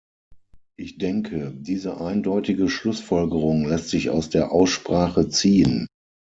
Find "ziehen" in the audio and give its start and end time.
5.29-5.85